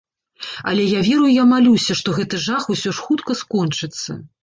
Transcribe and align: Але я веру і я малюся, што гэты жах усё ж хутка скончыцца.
Але 0.71 0.85
я 0.99 1.03
веру 1.09 1.27
і 1.33 1.35
я 1.41 1.45
малюся, 1.53 1.99
што 2.01 2.17
гэты 2.19 2.43
жах 2.49 2.63
усё 2.77 2.89
ж 2.97 3.07
хутка 3.07 3.41
скончыцца. 3.47 4.23